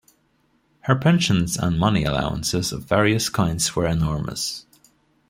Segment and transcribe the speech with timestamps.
[0.85, 4.65] Her pensions and money allowances of various kinds were enormous.